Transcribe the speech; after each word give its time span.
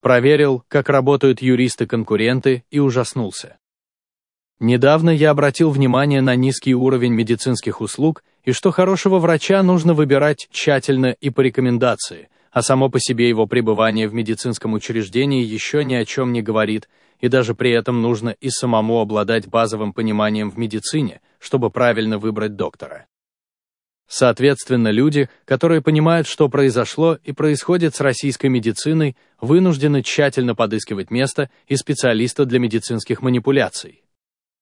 Проверил, 0.00 0.64
как 0.68 0.88
работают 0.88 1.42
юристы-конкуренты, 1.42 2.64
и 2.70 2.78
ужаснулся. 2.78 3.58
Недавно 4.58 5.10
я 5.10 5.30
обратил 5.30 5.70
внимание 5.70 6.20
на 6.20 6.36
низкий 6.36 6.74
уровень 6.74 7.12
медицинских 7.12 7.80
услуг 7.80 8.22
и 8.44 8.52
что 8.52 8.70
хорошего 8.70 9.18
врача 9.18 9.62
нужно 9.62 9.94
выбирать 9.94 10.48
тщательно 10.50 11.16
и 11.20 11.30
по 11.30 11.40
рекомендации, 11.40 12.28
а 12.50 12.62
само 12.62 12.88
по 12.88 13.00
себе 13.00 13.28
его 13.28 13.46
пребывание 13.46 14.08
в 14.08 14.14
медицинском 14.14 14.72
учреждении 14.74 15.44
еще 15.44 15.84
ни 15.84 15.94
о 15.94 16.04
чем 16.04 16.32
не 16.32 16.42
говорит, 16.42 16.88
и 17.20 17.28
даже 17.28 17.54
при 17.54 17.70
этом 17.70 18.00
нужно 18.02 18.30
и 18.40 18.50
самому 18.50 19.00
обладать 19.00 19.48
базовым 19.48 19.92
пониманием 19.92 20.50
в 20.50 20.58
медицине, 20.58 21.20
чтобы 21.38 21.70
правильно 21.70 22.18
выбрать 22.18 22.56
доктора. 22.56 23.06
Соответственно, 24.12 24.88
люди, 24.88 25.28
которые 25.44 25.82
понимают, 25.82 26.26
что 26.26 26.48
произошло 26.48 27.16
и 27.22 27.30
происходит 27.30 27.94
с 27.94 28.00
российской 28.00 28.48
медициной, 28.48 29.16
вынуждены 29.40 30.02
тщательно 30.02 30.56
подыскивать 30.56 31.12
место 31.12 31.48
и 31.68 31.76
специалиста 31.76 32.44
для 32.44 32.58
медицинских 32.58 33.22
манипуляций. 33.22 33.99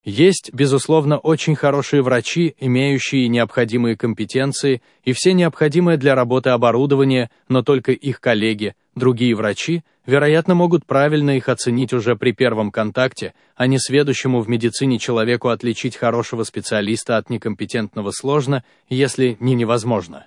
Есть, 0.08 0.54
безусловно, 0.54 1.18
очень 1.18 1.54
хорошие 1.54 2.00
врачи, 2.00 2.54
имеющие 2.58 3.28
необходимые 3.28 3.94
компетенции 3.94 4.80
и 5.04 5.12
все 5.12 5.34
необходимое 5.34 5.98
для 5.98 6.14
работы 6.14 6.48
оборудование, 6.48 7.28
но 7.50 7.60
только 7.60 7.92
их 7.92 8.18
коллеги, 8.18 8.74
другие 8.94 9.34
врачи, 9.34 9.82
вероятно, 10.06 10.54
могут 10.54 10.86
правильно 10.86 11.36
их 11.36 11.50
оценить 11.50 11.92
уже 11.92 12.16
при 12.16 12.32
первом 12.32 12.70
контакте, 12.70 13.34
а 13.54 13.66
не 13.66 13.78
сведущему 13.78 14.40
в 14.40 14.48
медицине 14.48 14.98
человеку 14.98 15.50
отличить 15.50 15.94
хорошего 15.94 16.42
специалиста 16.44 17.18
от 17.18 17.28
некомпетентного 17.28 18.10
сложно, 18.10 18.64
если 18.88 19.36
не 19.40 19.54
невозможно. 19.54 20.26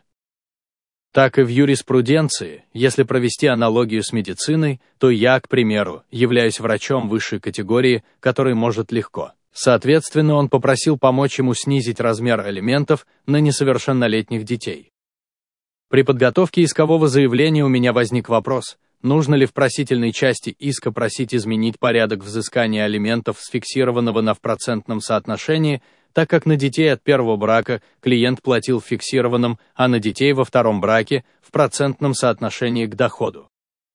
Так 1.11 1.39
и 1.39 1.41
в 1.41 1.47
юриспруденции, 1.47 2.65
если 2.71 3.01
провести 3.01 3.47
аналогию 3.47 4.03
с 4.03 4.13
медициной, 4.13 4.79
то 4.99 5.09
я, 5.09 5.39
к 5.39 5.49
примеру, 5.49 6.03
являюсь 6.11 6.59
врачом 6.59 7.09
высшей 7.09 7.39
категории, 7.39 8.03
который 8.19 8.53
может 8.53 8.91
легко 8.91 9.31
Соответственно, 9.53 10.35
он 10.35 10.49
попросил 10.49 10.97
помочь 10.97 11.39
ему 11.39 11.53
снизить 11.53 11.99
размер 11.99 12.39
алиментов 12.39 13.05
на 13.25 13.37
несовершеннолетних 13.37 14.43
детей. 14.43 14.91
При 15.89 16.03
подготовке 16.03 16.63
искового 16.63 17.09
заявления 17.09 17.65
у 17.65 17.67
меня 17.67 17.91
возник 17.91 18.29
вопрос, 18.29 18.77
нужно 19.01 19.35
ли 19.35 19.45
в 19.45 19.51
просительной 19.51 20.13
части 20.13 20.55
иска 20.57 20.93
просить 20.93 21.35
изменить 21.35 21.79
порядок 21.79 22.23
взыскания 22.23 22.85
алиментов 22.85 23.39
с 23.41 23.49
фиксированного 23.49 24.21
на 24.21 24.33
в 24.33 24.39
процентном 24.39 25.01
соотношении, 25.01 25.81
так 26.13 26.29
как 26.29 26.45
на 26.45 26.55
детей 26.55 26.91
от 26.93 27.03
первого 27.03 27.35
брака 27.35 27.81
клиент 27.99 28.41
платил 28.41 28.79
в 28.79 28.85
фиксированном, 28.85 29.59
а 29.75 29.89
на 29.89 29.99
детей 29.99 30.31
во 30.31 30.45
втором 30.45 30.79
браке 30.79 31.25
в 31.41 31.51
процентном 31.51 32.13
соотношении 32.13 32.85
к 32.85 32.95
доходу. 32.95 33.50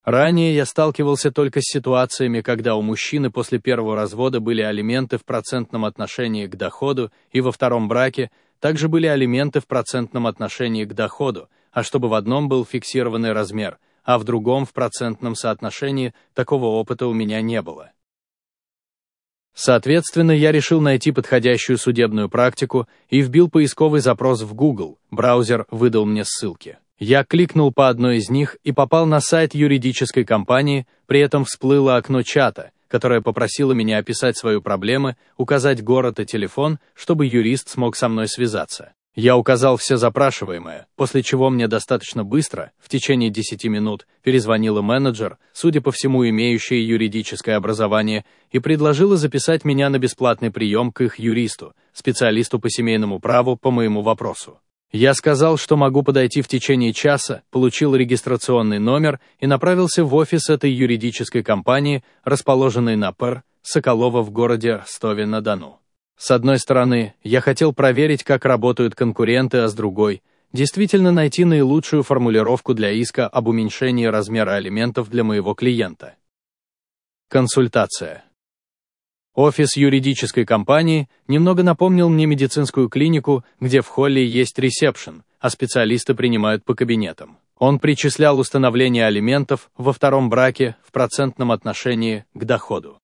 Ранее 0.07 0.55
я 0.55 0.67
сталкивался 0.67 1.33
только 1.33 1.61
с 1.61 1.65
ситуациями, 1.65 2.41
когда 2.41 2.77
у 2.77 2.81
мужчины 2.81 3.33
после 3.33 3.59
первого 3.59 3.97
развода 3.97 4.39
были 4.39 4.63
алименты 4.63 5.19
в 5.19 5.25
процентном 5.25 5.85
отношении 5.85 6.47
к 6.47 6.55
доходу, 6.55 7.11
и 7.33 7.41
во 7.41 7.51
втором 7.51 7.89
браке 7.89 8.31
также 8.61 8.89
были 8.89 9.09
алименты 9.09 9.59
в 9.59 9.67
процентном 9.67 10.29
отношении 10.29 10.85
к 10.85 10.95
доходу, 10.95 11.49
а 11.73 11.83
чтобы 11.83 12.09
в 12.09 12.15
одном 12.15 12.49
был 12.49 12.65
фиксированный 12.65 13.33
размер, 13.33 13.81
а 14.05 14.21
в 14.21 14.25
другом 14.25 14.65
в 14.65 14.73
процентном 14.73 15.35
соотношении, 15.35 16.15
такого 16.35 16.67
опыта 16.67 17.09
у 17.09 17.13
меня 17.13 17.41
не 17.41 17.61
было. 17.61 17.91
Соответственно, 19.55 20.31
я 20.31 20.53
решил 20.53 20.81
найти 20.81 21.11
подходящую 21.11 21.79
судебную 21.79 22.29
практику 22.29 22.87
и 23.09 23.23
вбил 23.23 23.51
поисковый 23.51 24.01
запрос 24.01 24.43
в 24.43 24.55
Google, 24.55 25.01
браузер 25.11 25.67
выдал 25.73 26.07
мне 26.07 26.23
ссылки. 26.25 26.79
Я 26.99 27.25
кликнул 27.25 27.73
по 27.73 27.89
одной 27.89 28.17
из 28.19 28.31
них 28.31 28.57
и 28.65 28.73
попал 28.73 29.05
на 29.05 29.21
сайт 29.21 29.55
юридической 29.55 30.25
компании, 30.25 30.87
при 31.07 31.21
этом 31.21 31.45
всплыло 31.45 31.97
окно 31.97 32.23
чата, 32.23 32.71
которое 32.89 33.21
попросило 33.21 33.73
меня 33.73 33.99
описать 33.99 34.39
свою 34.39 34.63
проблему, 34.63 35.15
указать 35.37 35.85
город 35.85 36.21
и 36.21 36.25
телефон, 36.25 36.79
чтобы 36.95 37.27
юрист 37.27 37.69
смог 37.69 37.97
со 37.97 38.09
мной 38.09 38.29
связаться. 38.29 38.95
Я 39.15 39.37
указал 39.37 39.77
все 39.77 39.99
запрашиваемое, 39.99 40.87
после 40.95 41.23
чего 41.23 41.51
мне 41.51 41.69
достаточно 41.69 42.25
быстро, 42.25 42.73
в 42.79 42.89
течение 42.89 43.29
10 43.29 43.65
минут, 43.65 44.07
перезвонила 44.23 44.81
менеджер, 44.81 45.37
судя 45.53 45.83
по 45.83 45.93
всему 45.93 46.27
имеющая 46.27 46.83
юридическое 46.83 47.57
образование, 47.57 48.25
и 48.51 48.59
предложила 48.59 49.17
записать 49.19 49.67
меня 49.67 49.91
на 49.91 49.99
бесплатный 49.99 50.51
прием 50.51 50.93
к 50.93 51.03
их 51.03 51.19
юристу, 51.19 51.75
специалисту 51.93 52.59
по 52.59 52.71
семейному 52.71 53.19
праву 53.19 53.57
по 53.57 53.71
моему 53.71 54.01
вопросу. 54.01 54.61
Я 54.93 55.15
сказал, 55.15 55.57
что 55.57 55.77
могу 55.77 56.03
подойти 56.03 56.43
в 56.43 56.49
течение 56.49 56.93
часа, 56.93 57.43
получил 57.51 57.95
регистрационный 57.95 58.79
номер 58.79 59.21
и 59.41 59.47
направился 59.47 60.05
в 60.05 60.15
офис 60.15 60.49
этой 60.49 60.71
юридической 60.71 61.43
компании, 61.43 62.05
расположенной 62.25 62.97
на 62.97 63.13
Пр, 63.13 63.43
Соколова 63.63 64.23
в 64.23 64.31
городе 64.31 64.77
Ростове-на-Дону. 64.77 65.81
С 66.17 66.31
одной 66.31 66.59
стороны, 66.59 67.15
я 67.23 67.41
хотел 67.41 67.75
проверить, 67.75 68.23
как 68.23 68.45
работают 68.45 68.95
конкуренты, 68.95 69.59
а 69.59 69.69
с 69.69 69.75
другой— 69.75 70.23
действительно 70.53 71.11
найти 71.13 71.45
наилучшую 71.45 72.03
формулировку 72.03 72.73
для 72.73 72.91
иска 72.93 73.27
об 73.27 73.49
уменьшении 73.49 74.07
размера 74.07 74.53
алиментов 74.53 75.11
для 75.11 75.25
моего 75.25 75.55
клиента. 75.55 76.15
Консультация. 77.29 78.26
Офис 79.37 79.77
юридической 79.77 80.47
компании 80.47 81.11
немного 81.29 81.63
напомнил 81.63 82.09
мне 82.09 82.25
медицинскую 82.25 82.89
клинику, 82.89 83.45
где 83.61 83.83
в 83.83 83.87
холле 83.87 84.27
есть 84.27 84.59
ресепшн, 84.59 85.25
а 85.41 85.51
специалисты 85.51 86.15
принимают 86.15 86.65
по 86.65 86.75
кабинетам. 86.75 87.37
Он 87.59 87.79
причислял 87.79 88.39
установление 88.39 89.05
алиментов 89.05 89.71
во 89.77 89.93
втором 89.93 90.31
браке 90.31 90.77
в 90.83 90.91
процентном 90.91 91.53
отношении 91.53 92.25
к 92.33 92.45
доходу. 92.45 92.99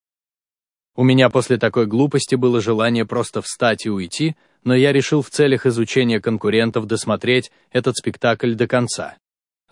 У 0.97 1.04
меня 1.04 1.28
после 1.28 1.59
такой 1.59 1.84
глупости 1.84 2.34
было 2.34 2.62
желание 2.62 3.04
просто 3.04 3.43
встать 3.43 3.84
и 3.84 3.91
уйти, 3.91 4.34
но 4.64 4.75
я 4.75 4.94
решил 4.94 5.20
в 5.20 5.28
целях 5.28 5.66
изучения 5.66 6.19
конкурентов 6.19 6.87
досмотреть 6.87 7.53
этот 7.72 7.99
спектакль 7.99 8.54
до 8.54 8.66
конца. 8.66 9.16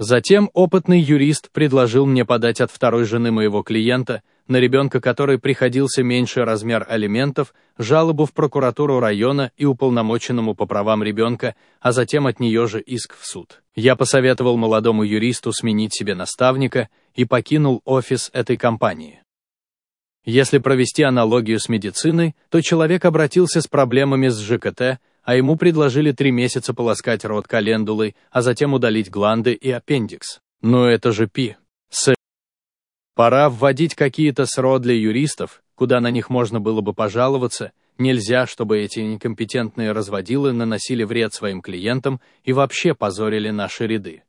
Затем 0.02 0.48
опытный 0.54 0.98
юрист 0.98 1.50
предложил 1.52 2.06
мне 2.06 2.24
подать 2.24 2.62
от 2.62 2.70
второй 2.70 3.04
жены 3.04 3.32
моего 3.32 3.62
клиента, 3.62 4.22
на 4.50 4.56
ребенка 4.56 5.00
которой 5.00 5.38
приходился 5.38 6.02
меньший 6.02 6.42
размер 6.42 6.84
алиментов, 6.88 7.54
жалобу 7.78 8.26
в 8.26 8.32
прокуратуру 8.32 8.98
района 8.98 9.52
и 9.56 9.64
уполномоченному 9.64 10.56
по 10.56 10.66
правам 10.66 11.04
ребенка, 11.04 11.54
а 11.80 11.92
затем 11.92 12.26
от 12.26 12.40
нее 12.40 12.66
же 12.66 12.80
иск 12.80 13.16
в 13.16 13.24
суд. 13.24 13.62
Я 13.76 13.94
посоветовал 13.94 14.56
молодому 14.56 15.04
юристу 15.04 15.52
сменить 15.52 15.94
себе 15.94 16.16
наставника 16.16 16.88
и 17.14 17.24
покинул 17.24 17.80
офис 17.84 18.28
этой 18.32 18.56
компании. 18.56 19.22
Если 20.24 20.58
провести 20.58 21.04
аналогию 21.04 21.60
с 21.60 21.68
медициной, 21.68 22.34
то 22.50 22.60
человек 22.60 23.04
обратился 23.04 23.60
с 23.60 23.68
проблемами 23.68 24.28
с 24.28 24.38
ЖКТ, 24.40 24.98
а 25.22 25.36
ему 25.36 25.56
предложили 25.56 26.10
три 26.10 26.32
месяца 26.32 26.74
полоскать 26.74 27.24
рот 27.24 27.46
календулой, 27.46 28.16
а 28.32 28.42
затем 28.42 28.74
удалить 28.74 29.10
гланды 29.10 29.52
и 29.52 29.70
аппендикс. 29.70 30.40
Но 30.60 30.88
это 30.88 31.12
же 31.12 31.28
пи. 31.28 31.56
С. 31.88 32.14
Пора 33.20 33.50
вводить 33.50 33.94
какие-то 33.94 34.46
СРО 34.46 34.78
для 34.78 34.94
юристов, 34.94 35.62
куда 35.74 36.00
на 36.00 36.10
них 36.10 36.30
можно 36.30 36.58
было 36.58 36.80
бы 36.80 36.94
пожаловаться, 36.94 37.72
нельзя, 37.98 38.46
чтобы 38.46 38.78
эти 38.78 39.00
некомпетентные 39.00 39.92
разводилы 39.92 40.54
наносили 40.54 41.04
вред 41.04 41.34
своим 41.34 41.60
клиентам 41.60 42.22
и 42.44 42.54
вообще 42.54 42.94
позорили 42.94 43.50
наши 43.50 43.86
ряды. 43.86 44.22